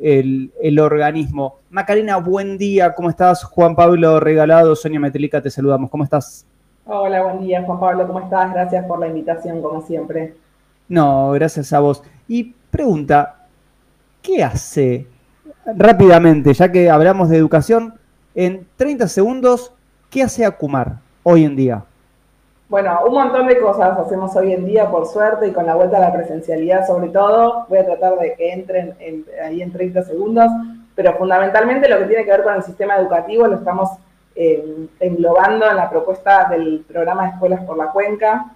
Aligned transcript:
el, 0.04 0.80
organismo. 0.80 1.60
Macarena, 1.70 2.18
buen 2.18 2.58
día, 2.58 2.94
¿cómo 2.94 3.10
estás? 3.10 3.44
Juan 3.46 3.76
Pablo 3.76 4.20
Regalado, 4.20 4.76
Sonia 4.76 5.00
Metelica, 5.00 5.42
te 5.42 5.50
saludamos, 5.50 5.90
¿cómo 5.90 6.04
estás? 6.04 6.46
Hola, 6.86 7.24
buen 7.24 7.40
día, 7.40 7.64
Juan 7.64 7.80
Pablo, 7.80 8.06
¿cómo 8.06 8.20
estás? 8.20 8.54
Gracias 8.54 8.86
por 8.86 9.00
la 9.00 9.08
invitación, 9.08 9.62
como 9.62 9.82
siempre. 9.82 10.34
No, 10.90 11.32
gracias 11.32 11.72
a 11.72 11.80
vos. 11.80 12.04
Y 12.28 12.54
pregunta, 12.70 13.48
¿qué 14.22 14.44
hace 14.44 15.08
rápidamente, 15.66 16.54
ya 16.54 16.70
que 16.70 16.90
hablamos 16.90 17.30
de 17.30 17.38
educación, 17.38 17.94
en 18.36 18.68
30 18.76 19.08
segundos, 19.08 19.72
¿qué 20.10 20.24
hace 20.24 20.46
Acumar 20.46 21.00
hoy 21.24 21.46
en 21.46 21.56
día? 21.56 21.86
Bueno, 22.74 23.02
un 23.06 23.14
montón 23.14 23.46
de 23.46 23.60
cosas 23.60 24.00
hacemos 24.00 24.36
hoy 24.36 24.52
en 24.52 24.66
día, 24.66 24.90
por 24.90 25.06
suerte, 25.06 25.46
y 25.48 25.52
con 25.52 25.68
la 25.68 25.76
vuelta 25.76 25.98
a 25.98 26.00
la 26.00 26.12
presencialidad 26.12 26.88
sobre 26.88 27.10
todo. 27.10 27.68
Voy 27.70 27.78
a 27.78 27.86
tratar 27.86 28.18
de 28.18 28.34
que 28.34 28.52
entren 28.52 28.98
ahí 29.46 29.62
en 29.62 29.72
30 29.72 30.02
segundos, 30.02 30.50
pero 30.96 31.14
fundamentalmente 31.14 31.88
lo 31.88 32.00
que 32.00 32.06
tiene 32.06 32.26
que 32.26 32.32
ver 32.32 32.42
con 32.42 32.56
el 32.56 32.64
sistema 32.64 32.96
educativo 32.96 33.46
lo 33.46 33.58
estamos 33.58 33.90
eh, 34.36 34.88
englobando 35.00 35.70
en 35.70 35.76
la 35.76 35.88
propuesta 35.88 36.46
del 36.50 36.84
programa 36.88 37.30
Escuelas 37.30 37.64
por 37.64 37.78
la 37.78 37.92
Cuenca, 37.92 38.48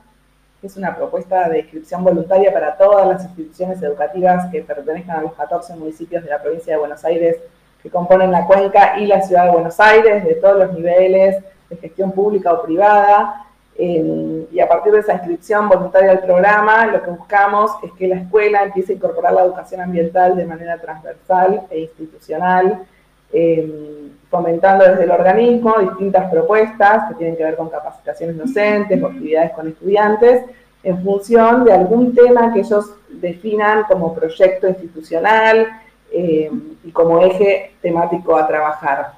que 0.61 0.65
es 0.65 0.75
una 0.77 0.95
propuesta 0.95 1.47
de 1.47 1.59
inscripción 1.59 2.03
voluntaria 2.03 2.51
para 2.51 2.75
todas 2.75 3.07
las 3.07 3.23
instituciones 3.23 3.79
educativas 3.83 4.49
que 4.51 4.63
pertenezcan 4.63 5.17
a 5.17 5.21
los 5.21 5.33
14 5.33 5.75
municipios 5.75 6.23
de 6.23 6.31
la 6.31 6.41
provincia 6.41 6.73
de 6.73 6.79
Buenos 6.79 7.05
Aires 7.05 7.37
que 7.83 7.91
componen 7.91 8.31
la 8.31 8.47
cuenca 8.47 8.97
y 8.97 9.05
la 9.05 9.21
ciudad 9.21 9.43
de 9.43 9.51
Buenos 9.51 9.79
Aires, 9.79 10.25
de 10.25 10.33
todos 10.33 10.57
los 10.57 10.73
niveles 10.73 11.43
de 11.69 11.77
gestión 11.77 12.11
pública 12.13 12.51
o 12.53 12.63
privada 12.63 13.43
y 13.79 14.59
a 14.59 14.67
partir 14.67 14.91
de 14.91 14.99
esa 14.99 15.13
inscripción 15.13 15.69
voluntaria 15.69 16.11
al 16.11 16.21
programa, 16.21 16.87
lo 16.87 17.03
que 17.03 17.11
buscamos 17.11 17.71
es 17.83 17.91
que 17.93 18.07
la 18.07 18.15
escuela 18.15 18.63
empiece 18.63 18.93
a 18.93 18.95
incorporar 18.95 19.33
la 19.33 19.43
educación 19.43 19.81
ambiental 19.81 20.35
de 20.35 20.45
manera 20.45 20.79
transversal 20.79 21.61
e 21.69 21.81
institucional, 21.81 22.85
eh, 23.31 24.09
fomentando 24.31 24.83
desde 24.83 25.03
el 25.03 25.11
organismo 25.11 25.75
distintas 25.79 26.29
propuestas 26.31 27.09
que 27.09 27.15
tienen 27.15 27.37
que 27.37 27.43
ver 27.43 27.55
con 27.55 27.69
capacitaciones 27.69 28.37
docentes 28.37 29.01
o 29.01 29.07
actividades 29.07 29.51
con 29.51 29.67
estudiantes, 29.67 30.43
en 30.81 31.03
función 31.03 31.63
de 31.63 31.73
algún 31.73 32.15
tema 32.15 32.53
que 32.53 32.61
ellos 32.61 32.95
definan 33.09 33.83
como 33.83 34.15
proyecto 34.15 34.67
institucional 34.67 35.67
eh, 36.11 36.49
y 36.83 36.91
como 36.91 37.19
eje 37.21 37.73
temático 37.81 38.35
a 38.35 38.47
trabajar. 38.47 39.11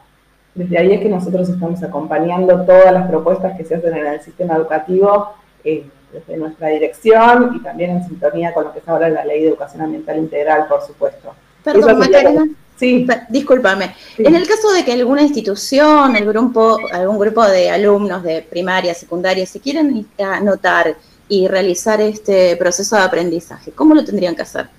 Desde 0.56 0.78
ahí 0.78 0.94
es 0.94 1.02
que 1.02 1.10
nosotros 1.10 1.48
estamos 1.48 1.82
acompañando 1.84 2.66
todas 2.66 2.92
las 2.92 3.08
propuestas 3.08 3.58
que 3.58 3.66
se 3.66 3.76
hacen 3.76 3.96
en 3.96 4.08
el 4.08 4.22
sistema 4.22 4.56
educativo 4.56 5.34
eh, 5.64 5.86
desde 6.12 6.38
nuestra 6.38 6.70
dirección 6.70 7.56
y 7.56 7.64
también 7.64 7.92
en 7.92 8.08
sintonía 8.08 8.54
con 8.54 8.66
lo 8.66 8.74
que 8.74 8.80
es 8.80 8.88
ahora 8.88 9.10
la 9.10 9.26
Ley 9.26 9.42
de 9.42 9.50
Educación 9.50 9.84
Ambiental 9.84 10.18
Integral, 10.18 10.68
por 10.68 10.82
supuesto. 10.82 11.34
Perdón, 11.64 12.00
Macarena. 12.00 12.48
Sí. 12.78 13.06
Discúlpame. 13.28 13.94
En 14.18 14.36
el 14.36 14.48
caso 14.48 14.72
de 14.72 14.86
que 14.86 14.94
alguna 14.94 15.22
institución, 15.22 16.16
el 16.16 16.26
grupo, 16.26 16.78
algún 16.94 17.20
grupo 17.20 17.46
de 17.46 17.70
alumnos 17.70 18.24
de 18.24 18.42
primaria, 18.42 18.94
secundaria, 18.94 19.46
se 19.46 19.60
quieren 19.60 20.08
anotar 20.18 20.96
y 21.28 21.48
realizar 21.48 22.00
este 22.00 22.56
proceso 22.56 22.96
de 22.96 23.02
aprendizaje, 23.02 23.72
¿cómo 23.72 23.94
lo 23.94 24.06
tendrían 24.06 24.34
que 24.34 24.44
hacer? 24.44 24.70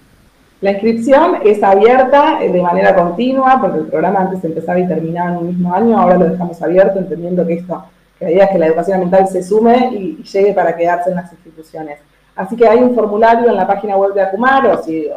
La 0.61 0.73
inscripción 0.73 1.39
es 1.43 1.63
abierta 1.63 2.43
eh, 2.43 2.53
de 2.53 2.61
manera 2.61 2.95
continua, 2.95 3.59
porque 3.61 3.79
el 3.79 3.87
programa 3.87 4.21
antes 4.21 4.45
empezaba 4.45 4.79
y 4.79 4.87
terminaba 4.87 5.31
en 5.31 5.37
un 5.39 5.47
mismo 5.47 5.75
año, 5.75 5.99
ahora 5.99 6.19
lo 6.19 6.29
dejamos 6.29 6.61
abierto, 6.61 6.99
entendiendo 6.99 7.47
que 7.47 7.55
esto, 7.55 7.83
que 8.19 8.27
la 8.27 8.31
idea 8.31 8.45
es 8.45 8.51
que 8.51 8.59
la 8.59 8.67
educación 8.67 8.97
ambiental 8.97 9.27
se 9.29 9.43
sume 9.43 9.89
y, 9.93 10.23
llegue 10.23 10.53
para 10.53 10.77
quedarse 10.77 11.11
en 11.11 11.17
las 11.17 11.33
instituciones. 11.33 11.99
Así 12.37 12.57
que 12.57 12.69
hay 12.69 12.79
un 12.79 12.95
formulario 12.95 13.49
en 13.49 13.57
la 13.57 13.67
página 13.67 13.97
web 13.97 14.13
de 14.13 14.21
Acumar, 14.21 14.67
o 14.67 14.83
si, 14.83 15.09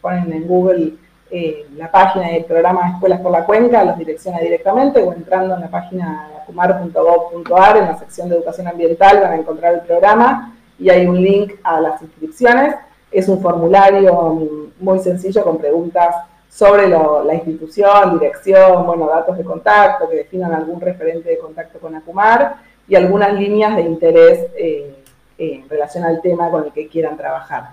ponen 0.00 0.32
en 0.32 0.46
Google 0.46 0.94
eh, 1.32 1.66
la 1.76 1.90
página 1.90 2.28
del 2.28 2.44
programa 2.44 2.90
Escuelas 2.90 3.20
por 3.20 3.32
la 3.32 3.44
Cuenca, 3.44 3.82
los 3.82 3.98
direcciona 3.98 4.38
directamente, 4.38 5.02
o 5.02 5.12
entrando 5.12 5.56
en 5.56 5.62
la 5.62 5.68
página 5.68 6.28
acumar.gov.ar, 6.42 7.76
en 7.76 7.86
la 7.86 7.98
sección 7.98 8.28
de 8.28 8.36
educación 8.36 8.68
ambiental, 8.68 9.18
van 9.20 9.32
a 9.32 9.36
encontrar 9.36 9.74
el 9.74 9.80
programa 9.80 10.54
y 10.78 10.90
hay 10.90 11.06
un 11.06 11.20
link 11.20 11.54
a 11.64 11.80
las 11.80 12.00
inscripciones. 12.02 12.76
Es 13.12 13.28
un 13.28 13.40
formulario 13.40 14.48
muy 14.80 14.98
sencillo 15.00 15.44
con 15.44 15.58
preguntas 15.58 16.14
sobre 16.48 16.88
la 16.88 17.34
institución, 17.34 18.18
dirección, 18.18 18.84
bueno, 18.84 19.06
datos 19.06 19.38
de 19.38 19.44
contacto, 19.44 20.08
que 20.08 20.16
definan 20.16 20.52
algún 20.52 20.80
referente 20.80 21.30
de 21.30 21.38
contacto 21.38 21.78
con 21.78 21.94
Acumar 21.94 22.56
y 22.86 22.94
algunas 22.94 23.32
líneas 23.32 23.76
de 23.76 23.82
interés 23.82 24.46
eh, 24.56 24.94
en 25.38 25.68
relación 25.68 26.04
al 26.04 26.20
tema 26.20 26.50
con 26.50 26.64
el 26.64 26.72
que 26.72 26.88
quieran 26.88 27.16
trabajar. 27.16 27.70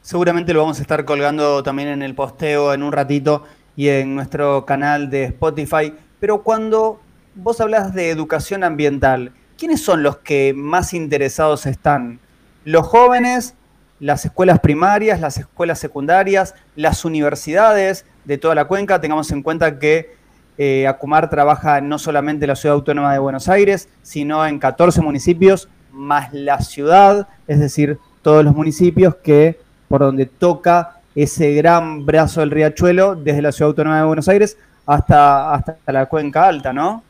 Seguramente 0.00 0.54
lo 0.54 0.60
vamos 0.60 0.78
a 0.78 0.82
estar 0.82 1.04
colgando 1.04 1.62
también 1.62 1.88
en 1.88 2.02
el 2.02 2.14
posteo 2.14 2.72
en 2.72 2.82
un 2.82 2.92
ratito 2.92 3.42
y 3.76 3.88
en 3.88 4.14
nuestro 4.14 4.64
canal 4.64 5.10
de 5.10 5.24
Spotify. 5.24 5.94
Pero 6.18 6.42
cuando 6.42 7.00
vos 7.34 7.60
hablas 7.60 7.92
de 7.94 8.10
educación 8.10 8.64
ambiental, 8.64 9.32
¿quiénes 9.58 9.82
son 9.82 10.02
los 10.02 10.16
que 10.18 10.54
más 10.56 10.94
interesados 10.94 11.66
están? 11.66 12.20
¿Los 12.64 12.86
jóvenes, 12.86 13.54
las 14.00 14.24
escuelas 14.24 14.60
primarias, 14.60 15.20
las 15.20 15.38
escuelas 15.38 15.78
secundarias, 15.78 16.54
las 16.76 17.04
universidades 17.04 18.04
de 18.24 18.38
toda 18.38 18.54
la 18.54 18.66
cuenca. 18.66 19.00
Tengamos 19.00 19.30
en 19.30 19.42
cuenta 19.42 19.78
que 19.78 20.16
eh, 20.56 20.86
Acumar 20.86 21.30
trabaja 21.30 21.80
no 21.80 21.98
solamente 21.98 22.44
en 22.44 22.48
la 22.48 22.56
Ciudad 22.56 22.74
Autónoma 22.74 23.12
de 23.12 23.18
Buenos 23.18 23.48
Aires, 23.48 23.88
sino 24.02 24.46
en 24.46 24.58
14 24.58 25.00
municipios, 25.02 25.68
más 25.92 26.32
la 26.32 26.60
ciudad, 26.60 27.28
es 27.46 27.60
decir, 27.60 27.98
todos 28.22 28.44
los 28.44 28.54
municipios 28.54 29.16
que 29.16 29.58
por 29.88 30.00
donde 30.00 30.26
toca 30.26 31.00
ese 31.14 31.54
gran 31.54 32.04
brazo 32.04 32.40
del 32.40 32.50
riachuelo, 32.50 33.14
desde 33.16 33.42
la 33.42 33.52
Ciudad 33.52 33.70
Autónoma 33.70 33.98
de 33.98 34.04
Buenos 34.04 34.28
Aires 34.28 34.58
hasta, 34.86 35.54
hasta 35.54 35.76
la 35.86 36.06
cuenca 36.06 36.46
alta, 36.46 36.72
¿no? 36.72 37.02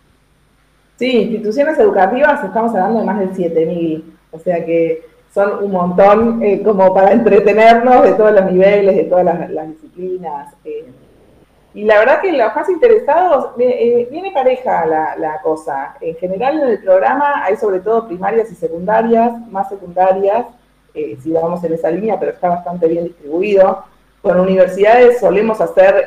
Sí, 0.99 1.11
instituciones 1.11 1.79
educativas, 1.79 2.43
estamos 2.43 2.73
hablando 2.73 3.01
de 3.01 3.07
más 3.07 3.19
de 3.21 3.29
7.000, 3.29 4.03
o 4.33 4.39
sea 4.39 4.65
que 4.65 5.03
son 5.39 5.65
un 5.65 5.71
montón 5.71 6.43
eh, 6.43 6.61
como 6.65 6.93
para 6.93 7.13
entretenernos 7.13 8.03
de 8.03 8.13
todos 8.15 8.33
los 8.33 8.45
niveles, 8.51 8.97
de 8.97 9.05
todas 9.05 9.25
las, 9.25 9.69
disciplinas. 9.69 10.53
Eh. 10.65 10.91
Y 11.75 11.85
la 11.85 12.01
verdad 12.01 12.21
que 12.21 12.33
los 12.33 12.57
más 12.57 12.69
interesados, 12.69 13.51
eh, 13.57 14.09
viene 14.11 14.33
pareja 14.33 14.85
la, 14.85 15.41
cosa. 15.45 15.95
En 16.01 16.17
general 16.17 16.61
en 16.61 16.69
el 16.71 16.83
programa 16.83 17.45
hay 17.45 17.57
sobre 17.57 17.79
todo 17.79 18.09
primarias 18.09 18.51
y 18.51 18.57
secundarias, 18.57 19.33
más 19.49 19.69
secundarias, 19.69 20.47
si 20.93 21.31
vamos 21.31 21.63
en 21.63 21.75
esa 21.75 21.93
línea, 21.93 22.19
pero 22.19 22.33
está 22.33 22.49
bastante 22.49 22.89
bien 22.89 23.05
distribuido. 23.05 23.85
Con 24.21 24.41
universidades 24.41 25.21
solemos 25.21 25.61
hacer 25.61 26.05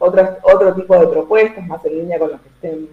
otras, 0.00 0.38
otro 0.42 0.74
tipo 0.74 0.98
de 0.98 1.06
propuestas, 1.06 1.64
más 1.68 1.84
en 1.84 1.98
línea 1.98 2.18
con 2.18 2.32
lo 2.32 2.42
que 2.42 2.48
estén, 2.48 2.88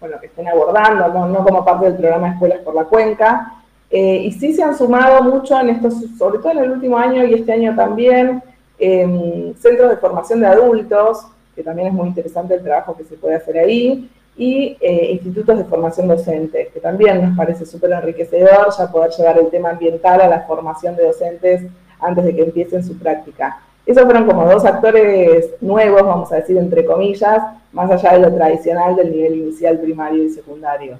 con 0.00 0.10
lo 0.10 0.18
que 0.18 0.26
estén 0.26 0.48
abordando, 0.48 1.06
no, 1.06 1.28
no 1.28 1.44
como 1.44 1.64
parte 1.64 1.84
del 1.84 1.98
programa 1.98 2.32
Escuelas 2.32 2.58
por 2.64 2.74
la 2.74 2.84
Cuenca. 2.86 3.61
Eh, 3.92 4.22
y 4.24 4.32
sí 4.32 4.54
se 4.54 4.62
han 4.62 4.76
sumado 4.76 5.22
mucho 5.22 5.60
en 5.60 5.68
estos, 5.68 5.94
sobre 6.18 6.38
todo 6.38 6.52
en 6.52 6.58
el 6.58 6.70
último 6.70 6.96
año 6.96 7.24
y 7.26 7.34
este 7.34 7.52
año 7.52 7.76
también, 7.76 8.42
centros 8.78 9.90
de 9.90 9.96
formación 9.98 10.40
de 10.40 10.46
adultos, 10.46 11.26
que 11.54 11.62
también 11.62 11.88
es 11.88 11.94
muy 11.94 12.08
interesante 12.08 12.54
el 12.54 12.62
trabajo 12.62 12.96
que 12.96 13.04
se 13.04 13.16
puede 13.16 13.36
hacer 13.36 13.58
ahí, 13.58 14.10
y 14.36 14.76
eh, 14.80 15.10
institutos 15.12 15.58
de 15.58 15.64
formación 15.64 16.08
docente, 16.08 16.70
que 16.72 16.80
también 16.80 17.22
nos 17.22 17.36
parece 17.36 17.66
súper 17.66 17.92
enriquecedor 17.92 18.68
ya 18.76 18.90
poder 18.90 19.10
llevar 19.10 19.38
el 19.38 19.50
tema 19.50 19.70
ambiental 19.70 20.20
a 20.22 20.28
la 20.28 20.40
formación 20.46 20.96
de 20.96 21.04
docentes 21.04 21.62
antes 22.00 22.24
de 22.24 22.34
que 22.34 22.42
empiecen 22.42 22.82
su 22.82 22.98
práctica. 22.98 23.60
Esos 23.84 24.04
fueron 24.04 24.26
como 24.26 24.46
dos 24.46 24.64
actores 24.64 25.50
nuevos, 25.60 26.02
vamos 26.02 26.32
a 26.32 26.36
decir, 26.36 26.56
entre 26.56 26.84
comillas, 26.84 27.42
más 27.72 27.90
allá 27.90 28.14
de 28.14 28.20
lo 28.20 28.34
tradicional 28.34 28.96
del 28.96 29.12
nivel 29.12 29.36
inicial, 29.36 29.78
primario 29.78 30.24
y 30.24 30.30
secundario. 30.30 30.98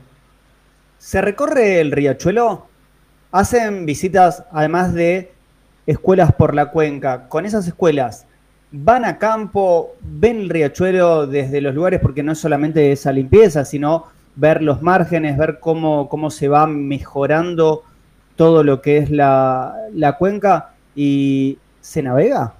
¿Se 0.99 1.21
recorre 1.21 1.81
el 1.81 1.91
riachuelo? 1.91 2.67
¿Hacen 3.33 3.87
visitas 3.87 4.45
además 4.53 4.93
de 4.93 5.33
escuelas 5.87 6.33
por 6.33 6.55
la 6.55 6.67
cuenca? 6.67 7.29
Con 7.31 7.47
esas 7.47 7.67
escuelas, 7.67 8.27
¿van 8.71 9.07
a 9.07 9.17
campo? 9.17 9.93
¿Ven 10.03 10.41
el 10.41 10.51
riachuelo 10.51 11.27
desde 11.27 11.63
los 11.63 11.75
lugares? 11.75 12.01
Porque 12.01 12.23
no 12.23 12.33
es 12.33 12.39
solamente 12.39 12.93
esa 12.93 13.11
limpieza, 13.11 13.65
sino 13.65 14.05
ver 14.37 14.63
los 14.63 14.83
márgenes, 14.83 15.39
ver 15.39 15.61
cómo, 15.61 16.11
cómo 16.11 16.29
se 16.31 16.49
va 16.49 16.67
mejorando 16.67 17.85
todo 18.37 18.63
lo 18.63 18.83
que 18.83 18.99
es 18.99 19.11
la, 19.11 19.77
la 19.95 20.19
cuenca 20.19 20.75
y 20.95 21.57
se 21.81 22.03
navega. 22.03 22.53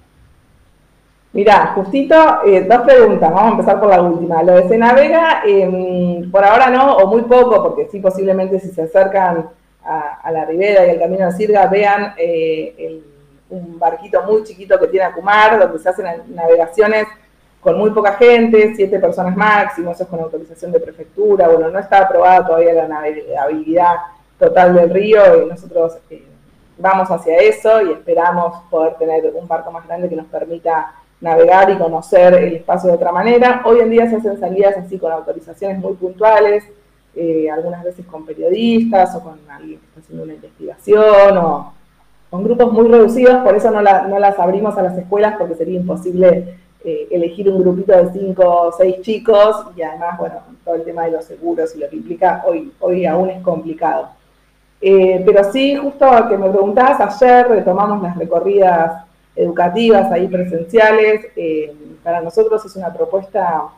Mirá, 1.33 1.73
justito, 1.75 2.15
eh, 2.47 2.65
dos 2.67 2.81
preguntas, 2.81 3.31
vamos 3.31 3.43
a 3.43 3.51
empezar 3.51 3.79
por 3.79 3.89
la 3.89 4.01
última. 4.01 4.41
Lo 4.41 4.55
de 4.55 4.67
se 4.67 4.77
navega, 4.79 5.43
em, 5.45 6.31
por 6.31 6.43
ahora 6.43 6.71
no, 6.71 6.97
o 6.97 7.07
muy 7.07 7.21
poco, 7.21 7.61
porque 7.61 7.87
sí, 7.91 7.99
posiblemente 7.99 8.59
si 8.59 8.69
se 8.69 8.81
acercan 8.81 9.49
a, 9.85 10.31
la 10.31 10.45
ribera 10.45 10.85
y 10.85 10.91
al 10.91 10.99
camino 10.99 11.25
de 11.25 11.31
Sirga, 11.33 11.67
vean 11.67 12.13
eh, 12.17 13.01
un 13.49 13.77
barquito 13.77 14.23
muy 14.23 14.43
chiquito 14.43 14.79
que 14.79 14.87
tiene 14.87 15.05
Acumar, 15.05 15.59
donde 15.59 15.79
se 15.79 15.89
hacen 15.89 16.05
navegaciones 16.27 17.07
con 17.63 17.77
muy 17.77 17.91
poca 17.91 18.13
gente, 18.13 18.73
siete 18.75 18.99
personas 18.99 19.35
máximo, 19.35 19.91
eso 19.91 20.03
es 20.03 20.09
con 20.09 20.19
autorización 20.19 20.71
de 20.71 20.81
prefectura, 20.81 21.47
bueno, 21.47 21.69
no 21.69 21.79
está 21.79 21.99
aprobada 21.99 22.45
todavía 22.45 22.73
la 22.73 22.87
navegabilidad 22.87 23.95
total 24.37 24.75
del 24.75 24.89
río 24.89 25.43
y 25.43 25.49
nosotros 25.49 25.97
eh, 26.09 26.23
vamos 26.77 27.09
hacia 27.09 27.37
eso 27.37 27.81
y 27.83 27.93
esperamos 27.93 28.63
poder 28.69 28.95
tener 28.95 29.31
un 29.33 29.47
barco 29.47 29.71
más 29.71 29.87
grande 29.87 30.09
que 30.09 30.15
nos 30.15 30.25
permita 30.25 30.93
navegar 31.21 31.69
y 31.69 31.77
conocer 31.77 32.33
el 32.33 32.55
espacio 32.55 32.89
de 32.89 32.95
otra 32.97 33.13
manera. 33.13 33.61
Hoy 33.63 33.79
en 33.79 33.89
día 33.89 34.09
se 34.09 34.17
hacen 34.17 34.37
salidas 34.37 34.75
así 34.77 34.97
con 34.97 35.11
autorizaciones 35.11 35.79
muy 35.79 35.93
puntuales, 35.93 36.65
eh, 37.15 37.47
algunas 37.49 37.83
veces 37.83 38.05
con 38.07 38.25
periodistas 38.25 39.15
o 39.15 39.21
con 39.21 39.39
alguien 39.47 39.79
que 39.79 39.85
está 39.85 39.99
haciendo 39.99 40.23
una 40.23 40.33
investigación 40.33 41.37
o 41.37 41.73
con 42.31 42.43
grupos 42.43 42.73
muy 42.73 42.87
reducidos, 42.87 43.43
por 43.43 43.55
eso 43.55 43.69
no, 43.69 43.81
las 43.81 44.39
abrimos 44.39 44.75
a 44.75 44.81
las 44.81 44.97
escuelas 44.97 45.35
porque 45.37 45.53
sería 45.53 45.79
imposible 45.79 46.57
eh, 46.83 47.07
elegir 47.11 47.47
un 47.49 47.61
grupito 47.61 47.91
de 47.91 48.11
cinco 48.11 48.43
o 48.43 48.71
seis 48.71 49.01
chicos 49.01 49.67
y 49.75 49.83
además, 49.83 50.17
bueno, 50.17 50.35
todo 50.65 50.73
el 50.73 50.83
tema 50.83 51.05
de 51.05 51.11
los 51.11 51.25
seguros 51.25 51.75
y 51.75 51.79
lo 51.79 51.89
que 51.89 51.97
implica 51.97 52.43
hoy, 52.47 52.73
hoy 52.79 53.05
aún 53.05 53.29
es 53.29 53.43
complicado. 53.43 54.09
Eh, 54.81 55.21
pero 55.23 55.43
sí, 55.51 55.75
justo 55.75 56.07
que 56.27 56.37
me 56.37 56.49
preguntabas, 56.49 56.99
ayer 57.21 57.47
retomamos 57.47 58.01
las 58.01 58.17
recorridas 58.17 59.05
educativas 59.35 60.11
ahí 60.11 60.27
presenciales. 60.27 61.27
Para 62.03 62.21
nosotros 62.21 62.65
es 62.65 62.75
una 62.75 62.91
propuesta 62.91 63.69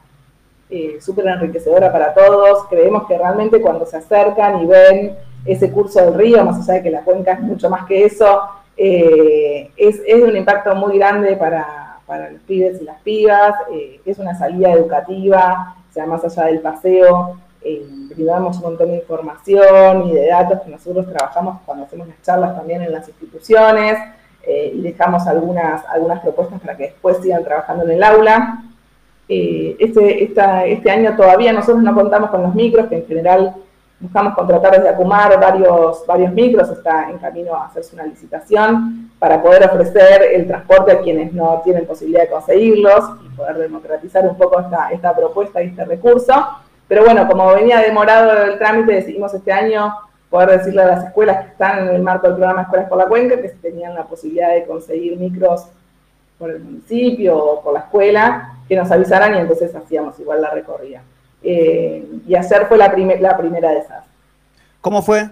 eh, 0.69 0.97
súper 1.01 1.27
enriquecedora 1.27 1.91
para 1.91 2.13
todos. 2.13 2.65
Creemos 2.69 3.07
que 3.07 3.17
realmente 3.17 3.61
cuando 3.61 3.85
se 3.85 3.97
acercan 3.97 4.61
y 4.61 4.65
ven 4.65 5.15
ese 5.45 5.71
curso 5.71 5.99
del 6.01 6.13
río, 6.13 6.43
más 6.43 6.57
allá 6.61 6.75
de 6.75 6.83
que 6.83 6.91
la 6.91 7.01
cuenca 7.01 7.33
es 7.33 7.39
mucho 7.41 7.69
más 7.69 7.85
que 7.85 8.05
eso, 8.05 8.41
es, 8.75 9.69
es, 9.77 10.03
de 10.05 10.23
un 10.23 10.35
impacto 10.35 10.75
muy 10.75 10.97
grande 10.97 11.37
para, 11.37 11.99
para 12.05 12.31
los 12.31 12.41
pibes 12.41 12.81
y 12.81 12.85
las 12.85 12.99
pibas. 13.01 13.53
es 14.05 14.17
una 14.17 14.37
salida 14.37 14.71
educativa, 14.71 15.75
o 15.89 15.93
sea, 15.93 16.05
más 16.05 16.23
allá 16.25 16.47
del 16.47 16.59
paseo 16.59 17.37
eh, 17.67 17.83
brindamos 18.13 18.57
un 18.57 18.61
montón 18.61 18.89
de 18.89 18.97
información 18.97 20.07
y 20.07 20.13
de 20.13 20.27
datos 20.27 20.61
que 20.61 20.69
nosotros 20.69 21.07
trabajamos 21.07 21.61
cuando 21.65 21.85
hacemos 21.85 22.07
las 22.07 22.21
charlas 22.21 22.55
también 22.55 22.83
en 22.83 22.91
las 22.91 23.07
instituciones 23.07 23.97
eh, 24.43 24.71
y 24.75 24.81
dejamos 24.81 25.25
algunas, 25.25 25.83
algunas 25.87 26.19
propuestas 26.19 26.61
para 26.61 26.77
que 26.77 26.83
después 26.83 27.17
sigan 27.23 27.43
trabajando 27.43 27.83
en 27.85 27.91
el 27.91 28.03
aula. 28.03 28.63
Eh, 29.27 29.75
este, 29.79 30.23
este 30.23 30.91
año 30.91 31.15
todavía 31.15 31.51
nosotros 31.51 31.83
no 31.83 31.95
contamos 31.95 32.29
con 32.29 32.43
los 32.43 32.53
micros, 32.53 32.87
que 32.87 32.97
en 32.97 33.07
general 33.07 33.55
buscamos 33.99 34.35
contratar 34.35 34.73
desde 34.73 34.89
Acumar 34.89 35.39
varios, 35.39 36.05
varios 36.05 36.31
micros, 36.33 36.69
está 36.69 37.09
en 37.09 37.17
camino 37.17 37.55
a 37.55 37.65
hacerse 37.65 37.95
una 37.95 38.05
licitación 38.05 39.09
para 39.19 39.41
poder 39.41 39.63
ofrecer 39.65 40.21
el 40.33 40.47
transporte 40.47 40.91
a 40.91 40.99
quienes 40.99 41.33
no 41.33 41.61
tienen 41.63 41.85
posibilidad 41.85 42.23
de 42.23 42.29
conseguirlos 42.29 43.03
y 43.25 43.35
poder 43.35 43.57
democratizar 43.57 44.27
un 44.27 44.37
poco 44.37 44.59
esta, 44.59 44.89
esta 44.91 45.15
propuesta 45.15 45.63
y 45.63 45.67
este 45.67 45.85
recurso. 45.85 46.33
Pero 46.87 47.03
bueno, 47.03 47.27
como 47.27 47.53
venía 47.53 47.79
demorado 47.79 48.31
el 48.43 48.57
trámite, 48.59 48.93
decidimos 48.93 49.33
este 49.33 49.51
año 49.51 49.95
poder 50.29 50.59
decirle 50.59 50.81
a 50.81 50.87
las 50.87 51.05
escuelas 51.05 51.45
que 51.45 51.51
están 51.51 51.87
en 51.87 51.95
el 51.95 52.01
marco 52.01 52.27
del 52.27 52.35
programa 52.35 52.63
Escuelas 52.63 52.89
por 52.89 52.97
la 52.97 53.05
Cuenca 53.05 53.41
que 53.41 53.49
si 53.49 53.57
tenían 53.57 53.95
la 53.95 54.03
posibilidad 54.03 54.53
de 54.53 54.65
conseguir 54.65 55.17
micros 55.17 55.67
por 56.37 56.51
el 56.51 56.59
municipio 56.59 57.37
o 57.37 57.61
por 57.61 57.73
la 57.73 57.81
escuela, 57.81 58.53
que 58.67 58.75
nos 58.75 58.91
avisaran 58.91 59.35
y 59.35 59.39
entonces 59.39 59.73
hacíamos 59.75 60.19
igual 60.19 60.41
la 60.41 60.49
recorrida. 60.49 61.03
Eh, 61.43 62.05
y 62.27 62.35
ayer 62.35 62.65
fue 62.67 62.77
la, 62.77 62.93
la 63.19 63.37
primera 63.37 63.69
de 63.71 63.79
esas. 63.79 64.05
¿Cómo 64.81 65.01
fue? 65.01 65.29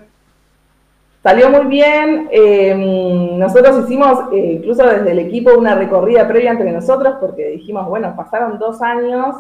Salió 1.23 1.49
muy 1.49 1.67
bien. 1.67 2.27
Eh, 2.31 2.75
nosotros 3.37 3.85
hicimos, 3.85 4.31
eh, 4.33 4.57
incluso 4.57 4.85
desde 4.85 5.11
el 5.11 5.19
equipo, 5.19 5.57
una 5.57 5.73
recorrida 5.73 6.27
previa 6.27 6.51
entre 6.51 6.71
nosotros 6.71 7.15
porque 7.19 7.47
dijimos, 7.47 7.87
bueno, 7.87 8.13
pasaron 8.15 8.59
dos 8.59 8.81
años 8.81 9.35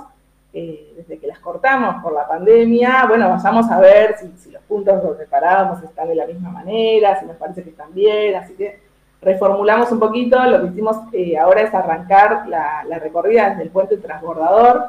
eh, 0.53 0.93
desde 0.95 1.17
que 1.17 1.25
las 1.25 1.39
cortamos 1.39 2.01
por 2.03 2.13
la 2.13 2.27
pandemia, 2.27 3.05
bueno, 3.07 3.27
vayamos 3.27 3.69
a 3.71 3.79
ver 3.79 4.15
si, 4.37 4.51
los 4.51 4.61
puntos 4.63 5.03
los 5.03 5.17
reparábamos 5.17 5.81
están 5.81 6.07
de 6.07 6.13
la 6.13 6.27
misma 6.27 6.51
manera, 6.51 7.19
si 7.19 7.25
nos 7.25 7.37
parece 7.37 7.63
que 7.63 7.71
están 7.71 7.91
bien, 7.91 8.35
así 8.35 8.53
que 8.53 8.79
reformulamos 9.23 9.91
un 9.91 9.99
poquito, 9.99 10.41
lo 10.43 10.61
que 10.61 10.67
hicimos 10.67 10.97
eh, 11.11 11.37
ahora 11.37 11.61
es 11.61 11.73
arrancar 11.73 12.47
la, 12.47 12.83
recorrida 12.99 13.49
desde 13.49 13.63
el 13.63 13.69
puente 13.69 13.97
transbordador, 13.97 14.85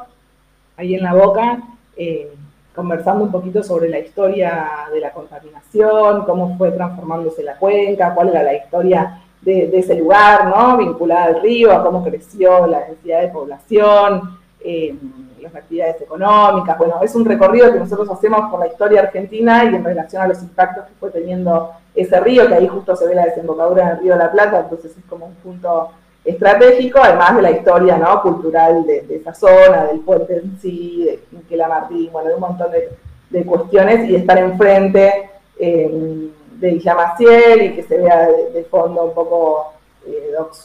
ahí 0.77 0.95
en 0.95 1.03
la 1.03 1.13
boca, 1.13 1.61
eh, 1.97 2.31
conversando 2.75 3.23
un 3.23 3.31
poquito 3.31 3.63
sobre 3.63 3.89
la 3.89 3.99
historia 3.99 4.69
de 4.91 4.99
la 4.99 5.11
contaminación, 5.11 6.25
cómo 6.25 6.57
fue 6.57 6.71
transformándose 6.71 7.43
la 7.43 7.57
cuenca, 7.57 8.13
cuál 8.13 8.29
era 8.29 8.43
la 8.43 8.55
historia 8.55 9.21
de, 9.41 9.67
de 9.67 9.79
ese 9.79 9.95
lugar, 9.95 10.47
¿no? 10.47 10.77
Vinculada 10.77 11.25
al 11.25 11.41
río, 11.41 11.71
a 11.71 11.83
cómo 11.83 12.03
creció 12.03 12.67
la 12.67 12.81
densidad 12.81 13.21
de 13.21 13.27
población, 13.29 14.37
eh, 14.67 14.95
las 15.41 15.53
actividades 15.53 16.01
económicas. 16.01 16.75
Bueno, 16.79 16.95
es 17.03 17.13
un 17.13 17.23
recorrido 17.23 17.71
que 17.71 17.77
nosotros 17.77 18.09
hacemos 18.09 18.49
por 18.49 18.59
la 18.59 18.65
historia 18.65 19.01
argentina 19.01 19.63
y 19.63 19.75
en 19.75 19.83
relación 19.83 20.23
a 20.23 20.27
los 20.27 20.41
impactos 20.41 20.85
que 20.85 20.93
fue 20.99 21.11
teniendo 21.11 21.71
ese 21.93 22.19
río, 22.19 22.47
que 22.47 22.55
ahí 22.55 22.67
justo 22.67 22.95
se 22.95 23.07
ve 23.07 23.13
la 23.13 23.25
desembocadura 23.25 23.89
del 23.89 23.99
río 23.99 24.13
de 24.13 24.19
la 24.19 24.31
Plata, 24.31 24.61
entonces 24.61 24.97
es 24.97 25.05
como 25.05 25.27
un 25.27 25.35
punto 25.35 25.91
estratégico, 26.23 26.99
además 26.99 27.35
de 27.35 27.41
la 27.43 27.51
historia 27.51 27.95
¿no? 27.97 28.23
cultural 28.23 28.87
de, 28.87 29.05
esa 29.07 29.35
zona, 29.35 29.85
del 29.85 29.99
puente 29.99 30.37
en 30.37 30.57
sí, 30.59 31.03
de 31.05 31.23
Miquela 31.31 31.67
Martín, 31.67 32.09
bueno, 32.11 32.29
de 32.29 32.33
un 32.33 32.41
montón 32.41 32.71
de, 32.71 33.45
cuestiones 33.45 34.09
y 34.09 34.13
de 34.13 34.17
estar 34.17 34.39
enfrente 34.39 35.29
eh, 35.59 36.29
de 36.57 36.71
Villa 36.71 36.95
Maciel 36.95 37.61
y 37.61 37.75
que 37.75 37.83
se 37.83 37.97
vea 37.97 38.29
de, 38.51 38.63
fondo 38.63 39.03
un 39.03 39.13
poco 39.13 39.73
eh, 40.07 40.31
Doc 40.35 40.55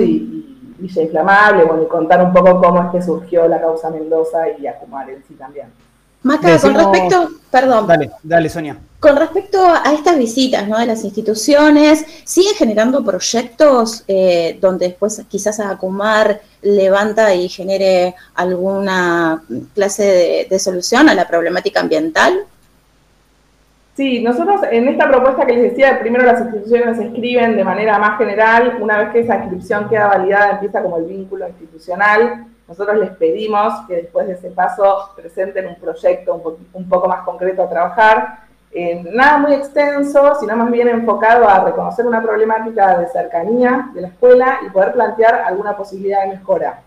y 0.00 0.51
Villa 0.82 1.02
Inflamable, 1.02 1.64
bueno, 1.64 1.82
y 1.84 1.86
contar 1.86 2.24
un 2.24 2.32
poco 2.32 2.60
cómo 2.60 2.82
es 2.82 2.90
que 2.90 3.02
surgió 3.02 3.46
la 3.46 3.60
causa 3.60 3.88
Mendoza 3.88 4.48
y 4.58 4.66
Acumar 4.66 5.08
en 5.08 5.22
sí 5.26 5.34
también. 5.34 5.68
Maca, 6.24 6.58
con 6.58 6.74
respecto, 6.74 7.30
perdón. 7.50 7.86
Dale, 7.86 8.10
dale, 8.22 8.48
Sonia. 8.48 8.76
Con 9.00 9.16
respecto 9.16 9.58
a 9.64 9.92
estas 9.92 10.16
visitas 10.16 10.68
¿no? 10.68 10.78
de 10.78 10.86
las 10.86 11.02
instituciones, 11.04 12.04
¿siguen 12.24 12.54
generando 12.54 13.04
proyectos 13.04 14.04
eh, 14.06 14.58
donde 14.60 14.88
después 14.88 15.20
quizás 15.28 15.58
Acumar 15.58 16.40
levanta 16.62 17.34
y 17.34 17.48
genere 17.48 18.14
alguna 18.34 19.42
clase 19.74 20.46
de 20.48 20.58
solución 20.58 21.08
a 21.08 21.14
la 21.14 21.26
problemática 21.26 21.80
ambiental? 21.80 22.46
Sí, 23.94 24.22
nosotros 24.22 24.62
en 24.70 24.88
esta 24.88 25.06
propuesta 25.06 25.44
que 25.44 25.52
les 25.52 25.70
decía, 25.70 26.00
primero 26.00 26.24
las 26.24 26.40
instituciones 26.40 26.96
se 26.96 27.04
escriben 27.04 27.56
de 27.56 27.64
manera 27.64 27.98
más 27.98 28.16
general, 28.16 28.78
una 28.80 28.96
vez 28.96 29.10
que 29.10 29.20
esa 29.20 29.36
inscripción 29.36 29.86
queda 29.88 30.08
validada 30.08 30.52
empieza 30.52 30.82
como 30.82 30.96
el 30.96 31.04
vínculo 31.04 31.46
institucional, 31.46 32.46
nosotros 32.66 32.96
les 32.96 33.10
pedimos 33.10 33.86
que 33.86 33.96
después 33.96 34.26
de 34.26 34.32
ese 34.32 34.50
paso 34.50 35.10
presenten 35.14 35.66
un 35.66 35.74
proyecto 35.74 36.42
un, 36.72 36.88
poco 36.88 37.06
más 37.06 37.20
concreto 37.20 37.62
a 37.62 37.68
trabajar, 37.68 38.38
nada 39.12 39.36
muy 39.36 39.52
extenso, 39.52 40.36
sino 40.40 40.56
más 40.56 40.70
bien 40.70 40.88
enfocado 40.88 41.46
a 41.46 41.62
reconocer 41.62 42.06
una 42.06 42.22
problemática 42.22 42.98
de 42.98 43.08
cercanía 43.08 43.90
de 43.92 44.00
la 44.00 44.08
escuela 44.08 44.60
y 44.66 44.70
poder 44.70 44.94
plantear 44.94 45.34
alguna 45.34 45.76
posibilidad 45.76 46.22
de 46.22 46.28
mejora, 46.28 46.80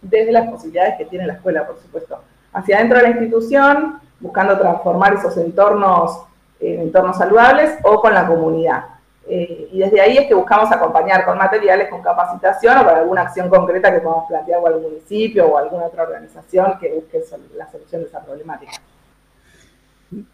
desde 0.00 0.32
las 0.32 0.48
posibilidades 0.48 0.96
que 0.96 1.04
tiene 1.04 1.26
la 1.26 1.34
escuela, 1.34 1.66
por 1.66 1.76
supuesto, 1.76 2.18
hacia 2.54 2.78
adentro 2.78 2.96
de 2.96 3.02
la 3.02 3.10
institución, 3.10 4.00
buscando 4.20 4.58
transformar 4.58 5.12
esos 5.12 5.36
entornos 5.36 6.29
en 6.60 6.80
entornos 6.80 7.16
saludables 7.16 7.78
o 7.82 8.00
con 8.00 8.14
la 8.14 8.26
comunidad. 8.26 8.84
Eh, 9.28 9.68
y 9.72 9.78
desde 9.78 10.00
ahí 10.00 10.18
es 10.18 10.26
que 10.26 10.34
buscamos 10.34 10.72
acompañar 10.72 11.24
con 11.24 11.38
materiales, 11.38 11.88
con 11.88 12.02
capacitación 12.02 12.78
o 12.78 12.84
con 12.84 12.94
alguna 12.94 13.22
acción 13.22 13.48
concreta 13.48 13.92
que 13.92 14.00
podamos 14.00 14.26
plantear 14.26 14.60
o 14.60 14.66
al 14.66 14.80
municipio 14.80 15.46
o 15.46 15.56
alguna 15.56 15.84
otra 15.84 16.02
organización 16.02 16.78
que 16.80 16.92
busque 16.92 17.22
la 17.56 17.70
solución 17.70 18.02
de 18.02 18.08
esa 18.08 18.20
problemática. 18.20 18.72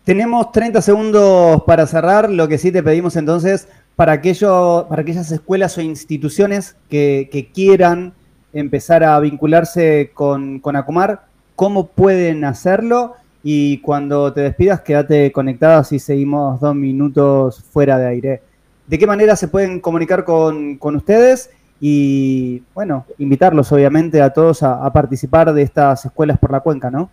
Tenemos 0.04 0.50
30 0.52 0.80
segundos 0.80 1.62
para 1.64 1.86
cerrar. 1.86 2.30
Lo 2.30 2.48
que 2.48 2.56
sí 2.56 2.72
te 2.72 2.82
pedimos 2.82 3.16
entonces, 3.16 3.68
para, 3.94 4.12
aquello, 4.12 4.86
para 4.88 5.02
aquellas 5.02 5.30
escuelas 5.30 5.76
o 5.76 5.82
instituciones 5.82 6.76
que, 6.88 7.50
quieran 7.52 8.14
empezar 8.54 9.04
a 9.04 9.20
vincularse 9.20 10.10
con, 10.14 10.60
con 10.60 10.76
Acumar, 10.76 11.26
¿cómo 11.54 11.88
pueden 11.88 12.46
hacerlo? 12.46 13.16
Y 13.48 13.78
cuando 13.78 14.32
te 14.32 14.40
despidas 14.40 14.80
quédate 14.80 15.30
conectada 15.30 15.84
si 15.84 16.00
seguimos 16.00 16.58
dos 16.58 16.74
minutos 16.74 17.62
fuera 17.62 17.96
de 17.96 18.08
aire. 18.08 18.42
¿De 18.88 18.98
qué 18.98 19.06
manera 19.06 19.36
se 19.36 19.46
pueden 19.46 19.78
comunicar 19.78 20.24
con, 20.24 20.80
ustedes? 20.82 21.50
Y 21.80 22.64
bueno, 22.74 23.06
invitarlos 23.18 23.70
obviamente 23.70 24.20
a 24.20 24.30
todos 24.30 24.64
a, 24.64 24.92
participar 24.92 25.52
de 25.52 25.62
estas 25.62 26.06
escuelas 26.06 26.40
por 26.40 26.50
la 26.50 26.58
cuenca, 26.58 26.90
¿no? 26.90 27.08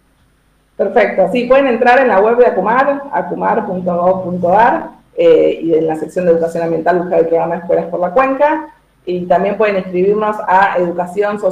Perfecto, 0.76 1.30
sí, 1.32 1.44
pueden 1.44 1.68
entrar 1.68 2.00
en 2.00 2.08
la 2.08 2.20
web 2.20 2.38
de 2.38 2.48
Acumar, 2.48 3.04
acumar.gov.ar 3.12 4.90
eh, 5.16 5.60
y 5.62 5.76
en 5.76 5.86
la 5.86 5.98
sección 5.98 6.26
de 6.26 6.32
educación 6.32 6.64
ambiental 6.64 6.98
buscar 6.98 7.20
el 7.20 7.28
programa 7.28 7.58
Escuelas 7.58 7.86
por 7.86 8.00
la 8.00 8.10
Cuenca 8.10 8.70
y 9.06 9.28
también 9.28 9.56
pueden 9.56 9.76
escribirnos 9.76 10.36
a 10.48 10.78
educación 10.80 11.40
que 11.40 11.46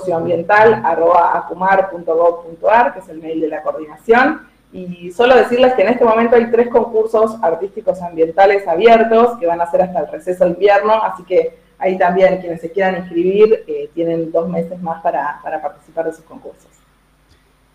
es 2.99 3.09
el 3.09 3.21
mail 3.21 3.41
de 3.41 3.47
la 3.47 3.61
coordinación. 3.61 4.49
Y 4.73 5.11
solo 5.11 5.35
decirles 5.35 5.73
que 5.73 5.81
en 5.81 5.89
este 5.89 6.05
momento 6.05 6.35
hay 6.35 6.49
tres 6.49 6.69
concursos 6.69 7.37
artísticos 7.41 8.01
ambientales 8.01 8.65
abiertos 8.67 9.37
que 9.37 9.45
van 9.45 9.59
a 9.59 9.69
ser 9.69 9.81
hasta 9.81 9.99
el 9.99 10.07
receso 10.07 10.45
de 10.45 10.51
invierno, 10.51 11.03
así 11.03 11.23
que 11.23 11.57
ahí 11.77 11.97
también 11.97 12.39
quienes 12.39 12.61
se 12.61 12.71
quieran 12.71 12.97
inscribir 12.97 13.65
eh, 13.67 13.89
tienen 13.93 14.31
dos 14.31 14.47
meses 14.47 14.81
más 14.81 15.01
para, 15.01 15.39
para 15.43 15.61
participar 15.61 16.05
de 16.05 16.11
esos 16.11 16.23
concursos. 16.23 16.67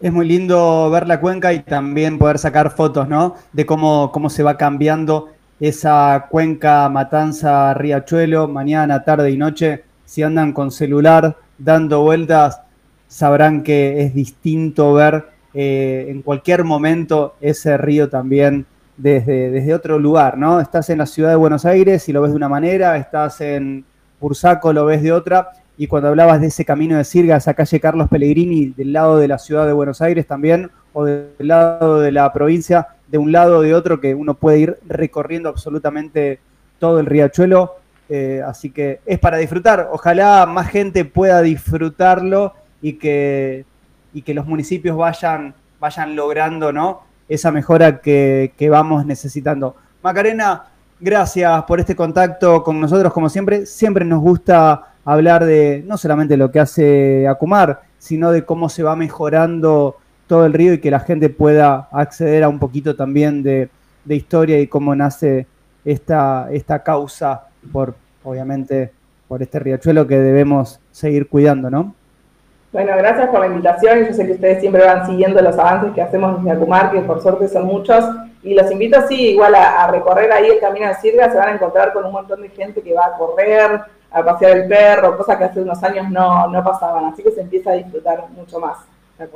Es 0.01 0.13
muy 0.13 0.27
lindo 0.27 0.91
ver 0.91 1.07
la 1.07 1.21
cuenca 1.21 1.53
y 1.53 1.61
también 1.61 2.19
poder 2.19 2.39
sacar 2.39 2.71
fotos, 2.71 3.09
¿no? 3.09 3.35
De 3.53 3.67
cómo, 3.67 4.11
cómo 4.13 4.31
se 4.31 4.43
va 4.43 4.57
cambiando 4.57 5.29
esa 5.59 6.27
cuenca 6.31 6.89
Matanza 6.89 7.73
Riachuelo, 7.75 8.47
mañana, 8.47 9.05
tarde 9.05 9.31
y 9.31 9.37
noche, 9.37 9.85
si 10.05 10.23
andan 10.23 10.53
con 10.53 10.71
celular 10.71 11.37
dando 11.59 12.03
vueltas, 12.03 12.61
sabrán 13.09 13.63
que 13.63 14.03
es 14.03 14.15
distinto 14.15 14.93
ver 14.93 15.36
eh, 15.59 16.09
en 16.11 16.21
cualquier 16.21 16.65
momento 16.65 17.35
ese 17.41 17.79
río 17.79 18.11
también 18.11 18.67
desde, 18.99 19.51
desde 19.51 19.73
otro 19.73 19.99
lugar, 19.99 20.37
¿no? 20.37 20.61
Estás 20.61 20.91
en 20.91 20.99
la 20.99 21.07
ciudad 21.07 21.31
de 21.31 21.37
Buenos 21.37 21.65
Aires 21.65 22.07
y 22.11 22.13
lo 22.13 22.21
ves 22.21 22.33
de 22.33 22.37
una 22.37 22.51
manera, 22.51 22.99
estás 22.99 23.41
en 23.41 23.87
Bursaco, 24.21 24.75
lo 24.75 24.85
ves 24.85 25.03
de 25.03 25.13
otra, 25.13 25.49
y 25.79 25.87
cuando 25.87 26.11
hablabas 26.11 26.43
de 26.43 26.49
ese 26.49 26.67
camino 26.67 26.99
de 26.99 27.05
Sirga, 27.05 27.37
esa 27.37 27.55
calle 27.55 27.81
Carlos 27.81 28.11
Pellegrini, 28.11 28.67
del 28.77 28.93
lado 28.93 29.17
de 29.17 29.29
la 29.29 29.39
ciudad 29.39 29.67
de 29.67 29.73
Buenos 29.73 30.03
Aires 30.03 30.27
también, 30.27 30.71
o 30.93 31.07
del 31.07 31.31
lado 31.39 32.01
de 32.01 32.13
la 32.13 32.31
provincia, 32.35 32.89
de 33.09 33.17
un 33.17 33.33
lado 33.33 33.59
o 33.59 33.63
de 33.63 33.75
otro, 33.75 33.99
que 33.99 34.15
uno 34.15 34.35
puede 34.35 34.59
ir 34.59 34.77
recorriendo 34.87 35.49
absolutamente 35.49 36.39
todo 36.79 37.01
el 37.01 37.07
riachuelo. 37.07 37.77
Eh, 38.11 38.43
así 38.47 38.71
que 38.71 39.01
es 39.07 39.19
para 39.19 39.39
disfrutar. 39.39 39.89
Ojalá 39.91 40.45
más 40.47 40.69
gente 40.69 41.07
pueda 41.07 41.41
disfrutarlo 41.41 42.53
y 42.83 42.95
que, 42.95 43.65
y 44.17 44.23
que 44.23 44.33
los 44.33 44.47
municipios 44.47 44.97
vayan, 44.97 45.53
vayan 45.79 46.17
logrando 46.17 46.73
¿no? 46.73 47.03
esa 47.29 47.53
mejora 47.53 48.01
que, 48.01 48.55
que 48.57 48.71
vamos 48.71 49.05
necesitando. 49.05 49.77
Macarena, 50.03 50.65
gracias 50.99 51.65
por 51.65 51.81
este 51.81 51.95
contacto 51.95 52.63
con 52.63 52.81
nosotros, 52.81 53.13
como 53.13 53.29
siempre. 53.29 53.67
Siempre 53.67 54.07
nos 54.07 54.23
gusta 54.23 54.95
hablar 55.05 55.45
de 55.45 55.85
no 55.87 55.99
solamente 55.99 56.39
lo 56.39 56.51
que 56.51 56.61
hace 56.61 57.29
Acumar, 57.29 57.83
sino 57.99 58.33
de 58.33 58.47
cómo 58.47 58.71
se 58.71 58.83
va 58.83 58.97
mejorando 58.97 59.99
todo 60.27 60.47
el 60.47 60.55
río 60.55 60.73
y 60.73 60.81
que 60.81 60.91
la 60.91 61.01
gente 61.01 61.29
pueda 61.29 61.91
acceder 61.93 62.43
a 62.43 62.49
un 62.49 62.59
poquito 62.59 62.97
también 62.97 63.43
de, 63.43 63.69
historia 64.09 64.59
y 64.61 64.67
cómo 64.67 64.97
nace 64.97 65.47
esta, 65.85 66.49
esta 66.51 66.83
causa 66.83 67.49
por, 67.71 67.97
obviamente, 68.25 68.93
por 69.29 69.43
este 69.43 69.59
riachuelo 69.59 70.07
que 70.07 70.19
debemos 70.19 70.81
seguir 70.91 71.29
cuidando, 71.29 71.69
¿no? 71.69 71.95
Bueno, 72.77 72.93
gracias 72.95 73.31
por 73.31 73.41
la 73.41 73.47
invitación. 73.47 74.05
Yo 74.05 74.13
sé 74.13 74.27
que 74.27 74.33
ustedes 74.33 74.61
siempre 74.61 74.85
van 74.85 75.07
siguiendo 75.07 75.41
los 75.41 75.59
avances 75.59 75.95
que 75.95 76.03
hacemos 76.03 76.37
desde 76.37 76.59
Acumar, 76.59 76.93
que 76.93 77.01
por 77.01 77.23
suerte 77.23 77.49
son 77.49 77.65
muchos. 77.65 78.05
Y 78.43 78.53
los 78.53 78.71
invito, 78.71 79.01
sí, 79.09 79.31
igual 79.31 79.55
a, 79.55 79.87
recorrer 79.87 80.31
ahí 80.31 80.49
el 80.49 80.61
camino 80.61 80.87
de 80.87 80.95
Sirga. 80.97 81.31
Se 81.33 81.39
van 81.39 81.49
a 81.49 81.53
encontrar 81.53 81.95
con 81.95 82.05
un 82.05 82.13
montón 82.13 82.43
de 82.43 82.51
gente 82.51 82.83
que 82.83 82.93
va 82.93 83.07
a 83.07 83.17
correr, 83.17 83.81
a 84.11 84.23
pasear 84.23 84.59
el 84.59 84.69
perro, 84.69 85.17
cosas 85.17 85.39
que 85.39 85.45
hace 85.45 85.63
unos 85.63 85.83
años 85.83 86.11
no, 86.11 86.49
no 86.49 86.63
pasaban. 86.63 87.07
Así 87.07 87.23
que 87.23 87.31
se 87.31 87.41
empieza 87.41 87.71
a 87.71 87.77
disfrutar 87.77 88.27
mucho 88.37 88.61
más. 88.61 88.77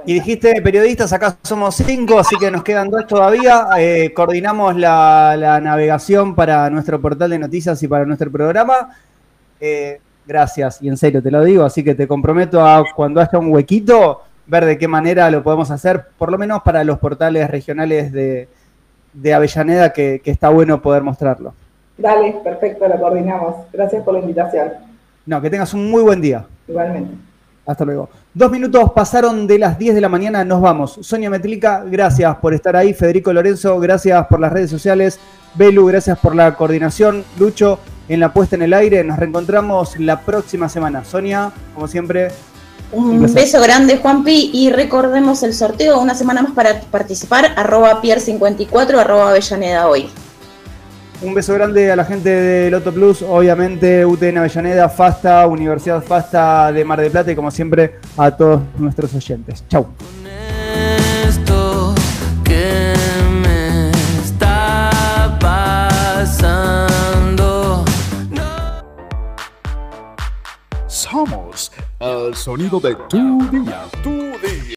Y 0.05 0.13
dijiste 0.13 0.61
periodistas, 0.61 1.11
acá 1.15 1.39
somos 1.43 1.77
cinco, 1.77 2.19
así 2.19 2.37
que 2.37 2.51
nos 2.51 2.63
quedan 2.63 2.91
dos 2.91 3.07
todavía. 3.07 3.69
Eh, 3.79 4.13
coordinamos 4.15 4.77
la, 4.77 5.59
navegación 5.63 6.35
para 6.35 6.69
nuestro 6.69 7.01
portal 7.01 7.31
de 7.31 7.39
noticias 7.39 7.83
y 7.83 7.89
para 7.89 8.05
nuestro 8.05 8.31
programa. 8.31 8.91
Eh, 9.59 9.99
gracias, 10.27 10.81
y 10.83 10.89
en 10.89 10.97
serio 10.97 11.23
te 11.23 11.31
lo 11.31 11.43
digo, 11.45 11.65
así 11.65 11.83
que 11.83 11.95
te 11.95 12.07
comprometo 12.07 12.65
a 12.65 12.85
cuando 12.95 13.21
haya 13.21 13.39
un 13.39 13.53
huequito, 13.53 14.23
ver 14.47 14.65
de 14.65 14.79
qué 14.79 14.89
manera 14.89 15.31
lo 15.31 15.43
podemos 15.43 15.71
hacer, 15.71 16.07
por 16.19 16.31
lo 16.31 16.39
menos 16.39 16.63
para 16.63 16.85
los 16.85 16.99
portales 16.99 17.51
regionales 17.51 18.13
de, 18.13 18.49
Avellaneda, 19.35 19.93
que, 19.93 20.21
que 20.23 20.31
está 20.31 20.49
bueno 20.49 20.83
poder 20.83 21.03
mostrarlo. 21.03 21.55
Dale, 21.99 22.37
perfecto, 22.43 22.89
lo 22.89 22.99
coordinamos. 22.99 23.67
Gracias 23.73 24.03
por 24.03 24.15
la 24.15 24.21
invitación. 24.21 24.71
No, 25.27 25.41
que 25.41 25.51
tengas 25.51 25.75
un 25.75 25.91
muy 25.91 26.03
buen 26.03 26.21
día. 26.21 26.47
Igualmente. 26.67 27.15
Hasta 27.67 27.85
luego. 27.85 28.09
Dos 28.33 28.51
minutos 28.51 28.91
pasaron 28.93 29.47
de 29.47 29.59
las 29.59 29.79
10 29.79 29.95
de 29.95 30.01
la 30.01 30.09
mañana, 30.09 30.45
nos 30.45 30.61
vamos. 30.61 30.99
Sonia 31.03 31.29
Metlica, 31.31 31.85
gracias 31.85 32.35
por 32.37 32.55
estar 32.55 32.75
ahí. 32.75 32.95
Federico 32.95 33.33
Lorenzo, 33.33 33.79
gracias 33.79 34.27
por 34.27 34.41
las 34.41 34.53
redes 34.53 34.71
sociales. 34.71 35.21
Belu, 35.55 35.87
gracias 35.87 36.19
por 36.19 36.35
la 36.35 36.55
coordinación. 36.57 37.23
Lucho, 37.39 37.79
en 38.11 38.19
la 38.21 38.33
puesta 38.33 38.57
en 38.57 38.63
el 38.63 38.75
aire. 38.75 39.03
Nos 39.05 39.19
reencontramos 39.19 39.99
la 39.99 40.21
próxima 40.21 40.69
semana. 40.69 41.05
Sonia, 41.05 41.53
como 41.75 41.89
siempre. 41.89 42.29
Un, 42.93 43.33
beso 43.33 43.61
grande, 43.63 43.99
Juanpi, 43.99 44.51
y 44.53 44.71
recordemos 44.71 45.45
el 45.45 45.55
sorteo 45.55 46.01
una 46.01 46.17
semana 46.17 46.43
más 46.43 46.51
para 46.53 46.81
participar, 46.81 47.53
arroba 47.57 48.03
pier54, 48.03 48.99
arroba 48.99 49.31
Avellaneda 49.31 49.89
hoy. 49.89 50.09
Un 51.23 51.33
beso 51.33 51.55
grande 51.55 51.93
a 51.93 51.95
la 51.95 52.05
gente 52.05 52.31
de 52.31 52.69
Loto 52.69 52.93
Plus, 52.93 53.23
obviamente 53.23 54.05
UTN 54.05 54.39
Avellaneda, 54.39 54.89
FASTA, 54.89 55.47
Universidad 55.47 56.03
FASTA 56.03 56.73
de 56.73 56.85
Mar 56.85 57.01
del 57.01 57.13
Plata 57.13 57.31
y 57.31 57.37
como 57.37 57.53
siempre 57.53 58.01
a 58.17 58.33
todos 58.33 58.63
nuestros 58.77 59.15
oyentes. 59.15 59.63
Chau. 59.69 59.87
El 72.01 72.35
sonido 72.35 72.81
de 72.81 72.95
tu 72.95 73.47
día, 73.51 73.87
tu 74.03 74.11
día. 74.11 74.65